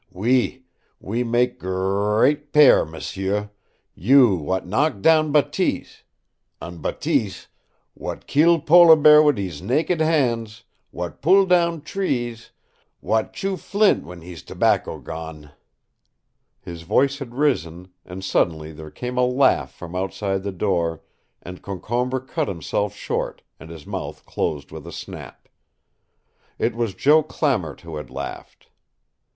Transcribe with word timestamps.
OUI, 0.15 0.65
we 0.99 1.23
mak' 1.23 1.59
gr 1.59 1.69
r 1.71 2.15
r 2.21 2.25
eat 2.25 2.51
pair, 2.53 2.85
m'sieu 2.85 3.51
you, 3.93 4.35
w'at 4.35 4.65
knock 4.65 4.99
down 4.99 5.31
Bateese 5.31 6.01
an' 6.59 6.77
Bateese, 6.81 7.49
w'at 7.95 8.25
keel 8.25 8.59
polar 8.59 8.95
bear 8.95 9.21
wit 9.21 9.37
hees 9.37 9.61
naked 9.61 10.01
hands, 10.01 10.63
w'at 10.91 11.21
pull 11.21 11.45
down 11.45 11.83
trees, 11.83 12.49
w'at 12.99 13.31
chew 13.31 13.55
flint 13.55 13.99
w'en 13.99 14.21
hees 14.23 14.41
tobacco 14.41 14.97
gone." 14.97 15.51
His 16.59 16.81
voice 16.81 17.19
had 17.19 17.35
risen, 17.35 17.89
and 18.03 18.23
suddenly 18.25 18.71
there 18.71 18.89
came 18.89 19.19
a 19.19 19.23
laugh 19.23 19.71
from 19.71 19.95
outside 19.95 20.41
the 20.41 20.51
door, 20.51 21.03
and 21.43 21.61
Concombre 21.61 22.21
cut 22.21 22.47
himself 22.47 22.95
short 22.95 23.43
and 23.59 23.69
his 23.69 23.85
mouth 23.85 24.25
closed 24.25 24.71
with 24.71 24.87
a 24.87 24.91
snap. 24.91 25.47
It 26.57 26.73
was 26.73 26.95
Joe 26.95 27.21
Clamart 27.21 27.81
who 27.81 27.97
had 27.97 28.09
laughed. 28.09 28.67